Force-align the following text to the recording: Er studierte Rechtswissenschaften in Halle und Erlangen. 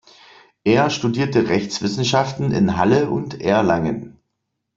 Er 0.63 0.89
studierte 0.89 1.47
Rechtswissenschaften 1.49 2.51
in 2.53 2.75
Halle 2.75 3.07
und 3.11 3.39
Erlangen. 3.39 4.17